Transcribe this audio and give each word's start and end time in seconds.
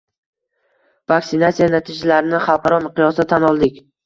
Vaksinatsiya 1.13 1.67
natijalarini 1.75 2.41
xalqaro 2.47 2.81
miqyosda 2.89 3.29
tan 3.37 3.49
oldik 3.53 3.81